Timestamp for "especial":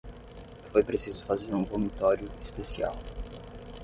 2.41-2.95